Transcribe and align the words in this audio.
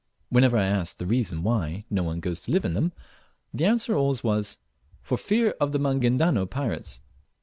Whenever 0.29 0.57
I 0.57 0.65
asked 0.65 0.97
the 0.97 1.05
reason 1.05 1.43
why 1.43 1.85
no 1.91 2.01
one 2.01 2.21
goes 2.21 2.41
to 2.41 2.51
live 2.51 2.65
in 2.65 2.73
them, 2.73 2.91
the 3.53 3.65
answer 3.65 3.93
always 3.95 4.23
was, 4.23 4.57
"For 5.03 5.15
fear 5.15 5.51
of 5.61 5.73
the 5.73 5.79
Magindano 5.79 6.47
pirates." 6.49 7.01